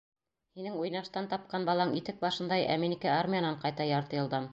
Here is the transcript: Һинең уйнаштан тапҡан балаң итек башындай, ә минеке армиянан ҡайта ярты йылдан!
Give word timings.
Һинең 0.59 0.77
уйнаштан 0.83 1.27
тапҡан 1.33 1.67
балаң 1.69 1.93
итек 1.99 2.19
башындай, 2.23 2.65
ә 2.73 2.79
минеке 2.85 3.13
армиянан 3.17 3.61
ҡайта 3.67 3.89
ярты 3.93 4.19
йылдан! 4.21 4.49